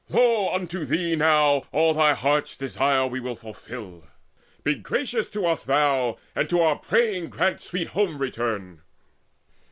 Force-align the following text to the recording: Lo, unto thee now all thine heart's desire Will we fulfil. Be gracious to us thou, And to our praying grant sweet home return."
Lo, 0.09 0.51
unto 0.51 0.83
thee 0.83 1.15
now 1.15 1.61
all 1.71 1.93
thine 1.93 2.15
heart's 2.15 2.57
desire 2.57 3.05
Will 3.05 3.21
we 3.21 3.35
fulfil. 3.35 4.03
Be 4.63 4.73
gracious 4.73 5.27
to 5.27 5.45
us 5.45 5.63
thou, 5.63 6.17
And 6.35 6.49
to 6.49 6.59
our 6.61 6.77
praying 6.79 7.29
grant 7.29 7.61
sweet 7.61 7.89
home 7.89 8.17
return." 8.17 8.81